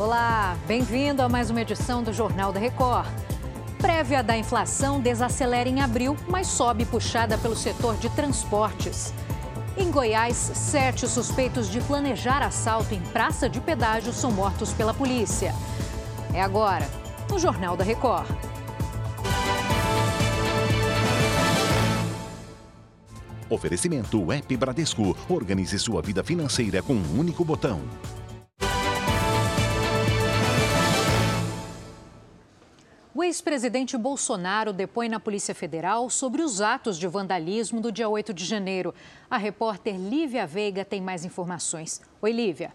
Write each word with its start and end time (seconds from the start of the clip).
Olá, 0.00 0.56
bem-vindo 0.66 1.20
a 1.20 1.28
mais 1.28 1.50
uma 1.50 1.60
edição 1.60 2.02
do 2.02 2.10
Jornal 2.10 2.54
da 2.54 2.58
Record. 2.58 3.06
Prévia 3.76 4.22
da 4.22 4.34
inflação 4.34 4.98
desacelera 4.98 5.68
em 5.68 5.82
abril, 5.82 6.16
mas 6.26 6.46
sobe 6.46 6.86
puxada 6.86 7.36
pelo 7.36 7.54
setor 7.54 7.98
de 7.98 8.08
transportes. 8.08 9.12
Em 9.76 9.90
Goiás, 9.90 10.36
sete 10.54 11.06
suspeitos 11.06 11.68
de 11.68 11.82
planejar 11.82 12.42
assalto 12.42 12.94
em 12.94 13.00
praça 13.12 13.46
de 13.46 13.60
pedágio 13.60 14.10
são 14.10 14.32
mortos 14.32 14.72
pela 14.72 14.94
polícia. 14.94 15.54
É 16.32 16.40
agora, 16.40 16.88
no 17.28 17.38
Jornal 17.38 17.76
da 17.76 17.84
Record. 17.84 18.26
Oferecimento 23.50 24.32
App 24.32 24.56
Bradesco. 24.56 25.14
Organize 25.28 25.78
sua 25.78 26.00
vida 26.00 26.24
financeira 26.24 26.82
com 26.82 26.94
um 26.94 27.18
único 27.18 27.44
botão. 27.44 27.82
Ex-presidente 33.30 33.96
Bolsonaro 33.96 34.72
depõe 34.72 35.08
na 35.08 35.20
Polícia 35.20 35.54
Federal 35.54 36.10
sobre 36.10 36.42
os 36.42 36.60
atos 36.60 36.98
de 36.98 37.06
vandalismo 37.06 37.80
do 37.80 37.92
dia 37.92 38.08
8 38.08 38.34
de 38.34 38.44
janeiro. 38.44 38.92
A 39.30 39.36
repórter 39.36 39.96
Lívia 39.96 40.48
Veiga 40.48 40.84
tem 40.84 41.00
mais 41.00 41.24
informações. 41.24 42.02
Oi, 42.20 42.32
Lívia. 42.32 42.72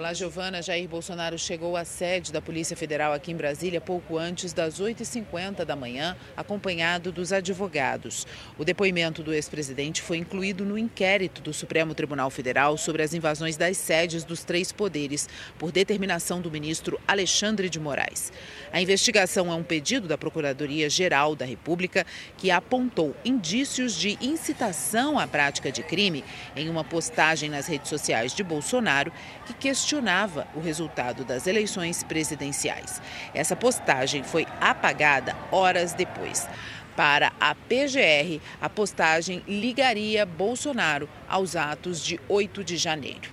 Olá, 0.00 0.14
Giovana. 0.14 0.62
Jair 0.62 0.88
Bolsonaro 0.88 1.38
chegou 1.38 1.76
à 1.76 1.84
sede 1.84 2.32
da 2.32 2.40
Polícia 2.40 2.74
Federal 2.74 3.12
aqui 3.12 3.32
em 3.32 3.36
Brasília 3.36 3.82
pouco 3.82 4.16
antes 4.16 4.54
das 4.54 4.80
8h50 4.80 5.62
da 5.62 5.76
manhã, 5.76 6.16
acompanhado 6.34 7.12
dos 7.12 7.34
advogados. 7.34 8.26
O 8.56 8.64
depoimento 8.64 9.22
do 9.22 9.34
ex-presidente 9.34 10.00
foi 10.00 10.16
incluído 10.16 10.64
no 10.64 10.78
inquérito 10.78 11.42
do 11.42 11.52
Supremo 11.52 11.94
Tribunal 11.94 12.30
Federal 12.30 12.78
sobre 12.78 13.02
as 13.02 13.12
invasões 13.12 13.58
das 13.58 13.76
sedes 13.76 14.24
dos 14.24 14.42
três 14.42 14.72
poderes, 14.72 15.28
por 15.58 15.70
determinação 15.70 16.40
do 16.40 16.50
ministro 16.50 16.98
Alexandre 17.06 17.68
de 17.68 17.78
Moraes. 17.78 18.32
A 18.72 18.80
investigação 18.80 19.52
é 19.52 19.54
um 19.54 19.62
pedido 19.62 20.08
da 20.08 20.16
Procuradoria-Geral 20.16 21.36
da 21.36 21.44
República, 21.44 22.06
que 22.38 22.50
apontou 22.50 23.14
indícios 23.22 23.94
de 23.94 24.16
incitação 24.18 25.18
à 25.18 25.26
prática 25.26 25.70
de 25.70 25.82
crime 25.82 26.24
em 26.56 26.70
uma 26.70 26.84
postagem 26.84 27.50
nas 27.50 27.66
redes 27.66 27.90
sociais 27.90 28.34
de 28.34 28.42
Bolsonaro 28.42 29.12
que 29.44 29.52
questionou 29.52 29.89
questionava 29.90 30.46
o 30.54 30.60
resultado 30.60 31.24
das 31.24 31.48
eleições 31.48 32.04
presidenciais. 32.04 33.02
Essa 33.34 33.56
postagem 33.56 34.22
foi 34.22 34.46
apagada 34.60 35.36
horas 35.50 35.92
depois. 35.92 36.48
Para 36.94 37.32
a 37.40 37.56
PGR, 37.56 38.40
a 38.60 38.68
postagem 38.68 39.42
ligaria 39.48 40.24
Bolsonaro 40.24 41.08
aos 41.28 41.56
atos 41.56 42.04
de 42.04 42.20
8 42.28 42.62
de 42.62 42.76
janeiro. 42.76 43.32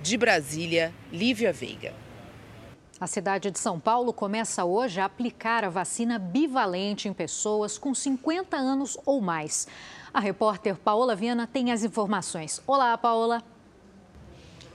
De 0.00 0.16
Brasília, 0.16 0.94
Lívia 1.12 1.52
Veiga. 1.52 1.92
A 3.00 3.08
cidade 3.08 3.50
de 3.50 3.58
São 3.58 3.80
Paulo 3.80 4.12
começa 4.12 4.64
hoje 4.64 5.00
a 5.00 5.04
aplicar 5.04 5.64
a 5.64 5.68
vacina 5.68 6.16
bivalente 6.16 7.08
em 7.08 7.12
pessoas 7.12 7.76
com 7.76 7.92
50 7.92 8.56
anos 8.56 8.96
ou 9.04 9.20
mais. 9.20 9.66
A 10.14 10.20
repórter 10.20 10.76
Paola 10.76 11.16
Viana 11.16 11.46
tem 11.46 11.72
as 11.72 11.82
informações. 11.82 12.62
Olá, 12.68 12.96
Paola. 12.96 13.42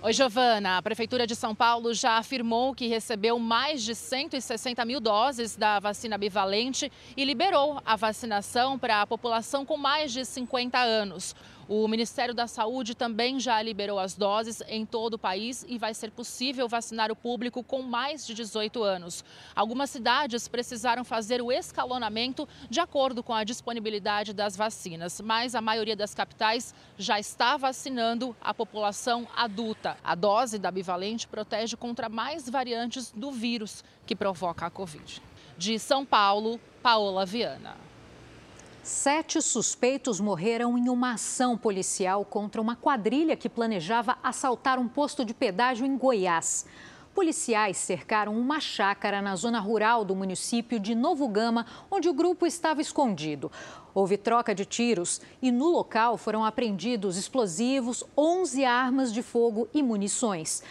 Oi, 0.06 0.12
Giovana. 0.12 0.76
A 0.76 0.82
Prefeitura 0.82 1.26
de 1.26 1.34
São 1.34 1.56
Paulo 1.56 1.94
já 1.94 2.18
afirmou 2.18 2.76
que 2.76 2.88
recebeu 2.88 3.40
mais 3.40 3.82
de 3.82 3.96
160 3.96 4.84
mil 4.84 5.00
doses 5.00 5.56
da 5.56 5.80
vacina 5.80 6.18
bivalente 6.18 6.92
e 7.16 7.24
liberou 7.24 7.82
a 7.86 7.96
vacinação 7.96 8.78
para 8.78 9.02
a 9.02 9.08
população 9.08 9.66
com 9.66 9.78
mais 9.78 10.12
de 10.12 10.26
50 10.26 10.78
anos. 10.78 11.34
O 11.68 11.88
Ministério 11.88 12.34
da 12.34 12.46
Saúde 12.46 12.94
também 12.94 13.40
já 13.40 13.62
liberou 13.62 13.98
as 13.98 14.16
doses 14.16 14.62
em 14.68 14.86
todo 14.86 15.14
o 15.14 15.18
país 15.18 15.66
e 15.68 15.78
vai 15.78 15.94
ser 15.94 16.12
possível 16.12 16.68
vacinar 16.68 17.12
o 17.12 17.16
público 17.16 17.64
com 17.64 17.82
mais 17.82 18.28
de 18.28 18.34
18 18.34 18.84
anos. 18.84 19.24
Algumas 19.56 19.90
cidades 19.90 20.48
precisaram 20.48 21.06
fazer 21.06 21.42
o 21.42 21.52
escalonamento 21.52 22.48
de 22.70 22.80
acordo 22.80 23.24
com 23.24 23.34
a 23.34 23.44
disponibilidade 23.44 24.34
das 24.34 24.58
vacinas, 24.58 25.22
mas 25.22 25.56
a 25.56 25.62
maioria 25.62 25.96
das 25.96 26.14
capitais 26.14 26.76
já 26.98 27.18
está 27.20 27.56
vacinando 27.56 28.36
a 28.42 28.54
população 28.54 29.28
adulta. 29.36 29.98
A 30.04 30.16
dose 30.16 30.60
da 30.60 30.70
bivalente 30.70 31.28
protege 31.28 31.78
contra 31.78 32.10
mais 32.10 32.50
variantes 32.50 33.12
do 33.12 33.32
vírus 33.32 33.84
que 34.06 34.16
provoca 34.16 34.66
a 34.66 34.70
Covid. 34.70 35.22
De 35.58 35.80
São 35.80 36.06
Paulo, 36.06 36.60
Paola 36.82 37.26
Viana. 37.26 37.93
Sete 38.84 39.42
suspeitos 39.42 40.20
morreram 40.20 40.78
em 40.78 40.90
uma 40.90 41.14
ação 41.14 41.58
policial 41.58 42.26
contra 42.26 42.62
uma 42.62 42.76
quadrilha 42.76 43.34
que 43.34 43.48
planejava 43.48 44.18
assaltar 44.22 44.78
um 44.78 44.90
posto 44.90 45.24
de 45.24 45.34
pedágio 45.34 45.86
em 45.86 45.98
Goiás. 45.98 46.66
Policiais 47.16 47.78
cercaram 47.78 48.38
uma 48.38 48.60
chácara 48.60 49.22
na 49.22 49.38
zona 49.38 49.62
rural 49.62 50.04
do 50.04 50.14
município 50.14 50.82
de 50.82 50.94
Novo 50.94 51.30
Gama, 51.30 51.66
onde 51.90 52.10
o 52.10 52.14
grupo 52.14 52.46
estava 52.46 52.82
escondido. 52.82 53.50
Houve 53.94 54.18
troca 54.18 54.54
de 54.54 54.66
tiros 54.66 55.22
e 55.42 55.50
no 55.50 55.70
local 55.70 56.18
foram 56.18 56.44
apreendidos 56.44 57.16
explosivos, 57.16 58.04
11 58.18 58.66
armas 58.66 59.14
de 59.14 59.24
fogo 59.24 59.66
e 59.74 59.82
munições. 59.82 60.62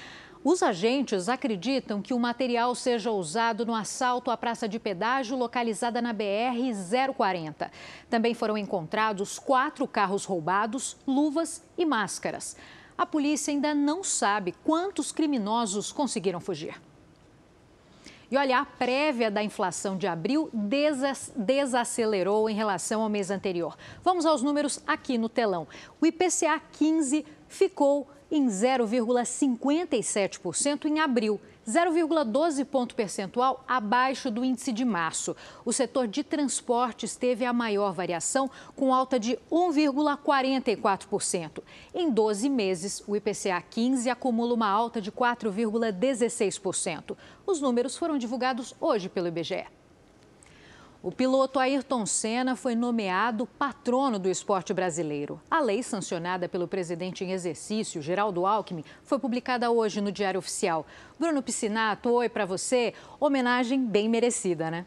Os 0.45 0.61
agentes 0.61 1.29
acreditam 1.29 2.03
que 2.03 2.13
o 2.13 2.19
material 2.19 2.75
seja 2.75 3.13
usado 3.13 3.65
no 3.65 3.75
assalto 3.75 4.29
à 4.29 4.37
praça 4.37 4.69
de 4.69 4.81
pedágio 4.81 5.37
localizada 5.37 6.03
na 6.03 6.13
BR-040. 6.13 7.71
Também 8.11 8.35
foram 8.35 8.59
encontrados 8.59 9.39
quatro 9.39 9.87
carros 9.87 10.25
roubados, 10.25 10.97
luvas 11.07 11.63
e 11.79 11.87
máscaras. 11.87 12.57
A 12.99 13.07
polícia 13.07 13.53
ainda 13.53 13.73
não 13.73 14.03
sabe 14.03 14.53
quantos 14.65 15.13
criminosos 15.13 15.93
conseguiram 15.93 16.41
fugir. 16.41 16.75
E 18.33 18.37
olha, 18.37 18.61
a 18.61 18.65
prévia 18.65 19.31
da 19.31 19.43
inflação 19.45 19.97
de 19.99 20.07
abril 20.07 20.51
desacelerou 21.37 22.49
em 22.49 22.55
relação 22.55 23.03
ao 23.03 23.09
mês 23.11 23.31
anterior. 23.31 23.77
Vamos 24.03 24.25
aos 24.25 24.43
números 24.43 24.83
aqui 24.87 25.19
no 25.19 25.29
telão. 25.29 25.69
O 26.01 26.07
IPCA 26.07 26.59
15 26.73 27.27
ficou 27.53 28.09
em 28.31 28.47
0,57% 28.47 30.87
em 30.87 31.01
abril, 31.01 31.39
0,12 31.69 32.65
ponto 32.65 32.95
percentual 32.95 33.63
abaixo 33.69 34.31
do 34.31 34.43
índice 34.43 34.73
de 34.73 34.87
março. 34.87 35.37
O 35.65 35.73
setor 35.73 36.09
de 36.09 36.25
transportes 36.25 37.15
teve 37.15 37.45
a 37.45 37.53
maior 37.53 37.93
variação, 37.93 38.51
com 38.75 38.95
alta 38.95 39.21
de 39.21 39.39
1,44%. 39.51 41.62
Em 41.95 42.11
12 42.11 42.49
meses, 42.49 43.05
o 43.07 43.15
IPCA 43.15 43.62
15 43.69 44.09
acumula 44.09 44.55
uma 44.55 44.69
alta 44.69 44.99
de 45.01 45.12
4,16%. 45.12 47.15
Os 47.47 47.61
números 47.61 47.99
foram 47.99 48.17
divulgados 48.17 48.75
hoje 48.81 49.11
pelo 49.11 49.29
IBGE. 49.29 49.67
O 51.05 51.11
piloto 51.11 51.59
Ayrton 51.59 52.07
Senna 52.07 52.55
foi 52.55 52.77
nomeado 52.77 53.45
patrono 53.45 54.21
do 54.21 54.29
esporte 54.29 54.73
brasileiro. 54.73 55.43
A 55.51 55.59
lei 55.59 55.83
sancionada 55.83 56.49
pelo 56.49 56.69
presidente 56.69 57.25
em 57.25 57.33
exercício, 57.33 58.01
Geraldo 58.01 58.47
Alckmin, 58.47 58.85
foi 59.03 59.19
publicada 59.19 59.69
hoje 59.69 60.01
no 60.01 60.12
Diário 60.12 60.39
Oficial. 60.39 60.87
Bruno 61.19 61.43
Piscinato, 61.43 62.09
oi 62.09 62.29
para 62.29 62.47
você. 62.47 62.95
Homenagem 63.19 63.85
bem 63.85 64.09
merecida, 64.09 64.71
né? 64.71 64.87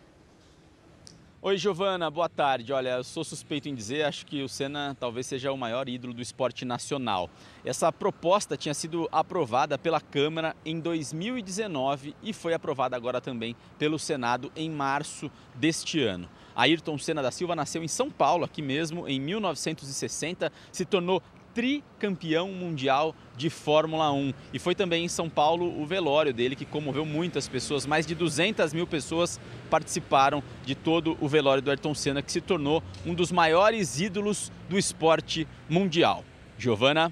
Oi, 1.48 1.60
Giovana, 1.60 2.10
boa 2.10 2.28
tarde. 2.28 2.74
Olha, 2.74 2.96
eu 2.96 3.04
sou 3.04 3.24
suspeito 3.24 3.70
em 3.70 3.76
dizer, 3.76 4.04
acho 4.04 4.26
que 4.26 4.42
o 4.42 4.50
Senna 4.50 4.98
talvez 5.00 5.28
seja 5.28 5.52
o 5.52 5.58
maior 5.58 5.88
ídolo 5.88 6.12
do 6.12 6.20
esporte 6.20 6.66
nacional. 6.66 7.30
Essa 7.64 7.92
proposta 7.92 8.58
tinha 8.58 8.74
sido 8.74 9.08
aprovada 9.12 9.78
pela 9.78 10.02
Câmara 10.02 10.56
em 10.66 10.80
2019 10.80 12.16
e 12.24 12.34
foi 12.34 12.56
aprovada 12.56 12.96
agora 12.96 13.22
também 13.22 13.56
pelo 13.78 14.00
Senado 14.00 14.52
em 14.56 14.72
março 14.72 15.30
deste 15.54 16.02
ano. 16.02 16.28
Ayrton 16.56 16.98
Senna 16.98 17.22
da 17.22 17.30
Silva 17.30 17.56
nasceu 17.56 17.84
em 17.84 17.88
São 17.88 18.10
Paulo, 18.10 18.44
aqui 18.44 18.64
mesmo, 18.64 19.08
em 19.08 19.20
1960, 19.20 20.52
se 20.72 20.84
tornou 20.84 21.22
tricampeão 21.56 22.50
mundial 22.50 23.16
de 23.38 23.50
Fórmula 23.50 24.12
1. 24.12 24.34
E 24.54 24.60
foi 24.60 24.76
também 24.76 25.06
em 25.06 25.08
São 25.08 25.30
Paulo 25.30 25.82
o 25.82 25.86
velório 25.86 26.34
dele, 26.34 26.56
que 26.56 26.66
comoveu 26.66 27.06
muitas 27.06 27.48
pessoas. 27.48 27.86
Mais 27.86 28.06
de 28.06 28.14
200 28.14 28.74
mil 28.74 28.86
pessoas 28.86 29.40
participaram 29.70 30.44
de 30.66 30.76
todo 30.76 31.18
o 31.22 31.28
velório 31.30 31.64
do 31.64 31.72
Ayrton 31.72 31.96
Senna, 31.96 32.22
que 32.22 32.32
se 32.32 32.42
tornou 32.42 32.84
um 33.06 33.14
dos 33.14 33.32
maiores 33.32 34.00
ídolos 34.00 34.52
do 34.70 34.78
esporte 34.78 35.48
mundial. 35.70 36.26
Giovana. 36.58 37.12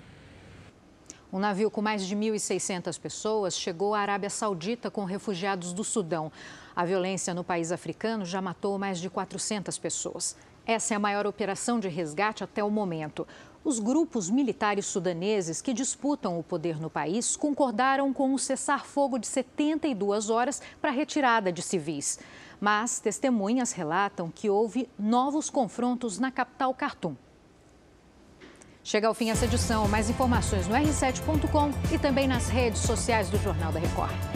Um 1.31 1.39
navio 1.39 1.71
com 1.71 1.81
mais 1.81 2.05
de 2.05 2.15
1.600 2.15 2.99
pessoas 2.99 3.57
chegou 3.57 3.95
à 3.95 4.01
Arábia 4.01 4.29
Saudita 4.29 4.91
com 4.91 5.03
refugiados 5.03 5.73
do 5.73 5.83
Sudão. 5.83 6.31
A 6.75 6.85
violência 6.85 7.33
no 7.33 7.43
país 7.43 7.71
africano 7.71 8.25
já 8.25 8.41
matou 8.41 8.77
mais 8.77 8.99
de 8.99 9.09
400 9.09 9.77
pessoas. 9.79 10.35
Essa 10.65 10.93
é 10.93 10.97
a 10.97 10.99
maior 10.99 11.27
operação 11.27 11.79
de 11.79 11.89
resgate 11.89 12.43
até 12.43 12.63
o 12.63 12.69
momento. 12.69 13.27
Os 13.63 13.79
grupos 13.79 14.29
militares 14.29 14.85
sudaneses 14.85 15.61
que 15.61 15.73
disputam 15.73 16.37
o 16.37 16.43
poder 16.43 16.79
no 16.81 16.89
país 16.89 17.37
concordaram 17.37 18.11
com 18.11 18.33
um 18.33 18.37
cessar-fogo 18.37 19.17
de 19.17 19.25
72 19.25 20.29
horas 20.29 20.61
para 20.81 20.89
a 20.89 20.93
retirada 20.93 21.51
de 21.51 21.61
civis. 21.61 22.19
Mas 22.59 22.99
testemunhas 22.99 23.71
relatam 23.71 24.29
que 24.29 24.49
houve 24.49 24.89
novos 24.99 25.49
confrontos 25.49 26.19
na 26.19 26.29
capital 26.29 26.73
Khartoum. 26.73 27.15
Chega 28.83 29.07
ao 29.07 29.13
fim 29.13 29.29
essa 29.29 29.45
edição. 29.45 29.87
Mais 29.87 30.09
informações 30.09 30.67
no 30.67 30.75
r7.com 30.75 31.71
e 31.93 31.97
também 31.97 32.27
nas 32.27 32.49
redes 32.49 32.81
sociais 32.81 33.29
do 33.29 33.37
Jornal 33.37 33.71
da 33.71 33.79
Record. 33.79 34.32